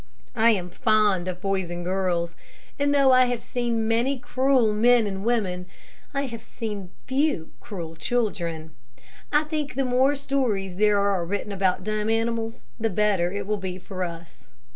[0.35, 2.33] I am fond of boys and girls,
[2.79, 5.67] and though I have seen many cruel men and women,
[6.11, 8.71] I have seen few cruel children.
[9.31, 13.57] I think the more stories there are written about dumb animals, the better it will
[13.57, 14.47] be for us.